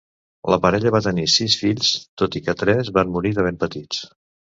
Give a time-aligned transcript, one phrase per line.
[0.51, 1.91] La parella va tenir sis fills,
[2.21, 4.01] tot i que tres van morir de ben petits.